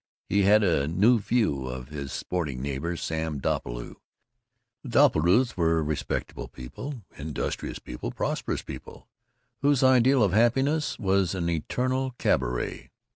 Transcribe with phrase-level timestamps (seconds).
[0.27, 3.97] He had a new view of his sporting neighbor, Sam Doppelbrau.
[4.81, 9.07] The Doppelbraus were respectable people, industrious people, prosperous people,
[9.61, 12.89] whose ideal of happiness was an eternal cabaret.